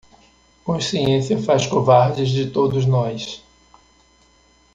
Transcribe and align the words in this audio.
Consciência 0.63 1.37
faz 1.43 1.67
covardes 1.67 2.29
de 2.29 2.49
todos 2.49 2.87
nós 2.87 3.43